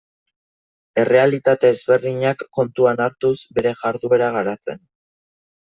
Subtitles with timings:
[1.01, 4.83] Errealitate ezberdinak kontuan hartuz, bere jarduera garatzen.